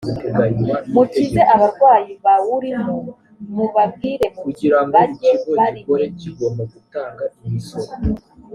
mukize 0.93 1.41
abarwayi 1.53 2.11
bawurimo 2.25 2.95
mubabwire 3.55 4.25
muti 4.43 4.65
bajye 4.93 5.31
barimenjye 5.57 6.29